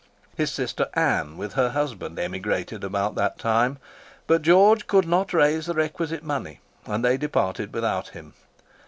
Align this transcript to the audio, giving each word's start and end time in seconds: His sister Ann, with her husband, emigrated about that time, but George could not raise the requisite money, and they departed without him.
His 0.35 0.49
sister 0.51 0.87
Ann, 0.95 1.37
with 1.37 1.53
her 1.53 1.69
husband, 1.69 2.17
emigrated 2.17 2.83
about 2.83 3.13
that 3.13 3.37
time, 3.37 3.77
but 4.25 4.41
George 4.41 4.87
could 4.87 5.07
not 5.07 5.31
raise 5.31 5.67
the 5.67 5.75
requisite 5.75 6.23
money, 6.23 6.59
and 6.87 7.05
they 7.05 7.17
departed 7.17 7.71
without 7.71 8.07
him. 8.09 8.33